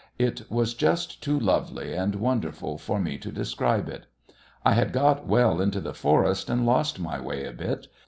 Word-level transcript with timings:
It 0.17 0.49
was 0.49 0.73
just 0.73 1.21
too 1.21 1.39
lovely 1.39 1.93
and 1.93 2.15
wonderful 2.15 2.79
for 2.79 2.99
me 2.99 3.19
to 3.19 3.31
describe 3.31 3.87
it. 3.87 4.07
I 4.65 4.73
had 4.73 4.93
got 4.93 5.27
well 5.27 5.61
into 5.61 5.79
the 5.79 5.93
forest 5.93 6.49
and 6.49 6.65
lost 6.65 6.99
my 6.99 7.19
way 7.21 7.45
a 7.45 7.53
bit. 7.53 7.85